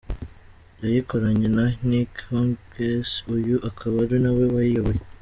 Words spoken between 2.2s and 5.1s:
Hughes, uyu akaba ari nawe wayiyoboye.